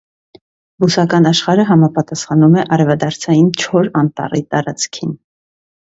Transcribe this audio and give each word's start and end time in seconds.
Բուսական 0.83 1.27
աշխարհը 1.31 1.65
համապատասխանում 1.67 2.57
է 2.61 2.65
արևադարձային 2.77 3.53
չոր 3.67 3.93
անտառի 4.01 4.43
տարածքին։ 4.55 5.13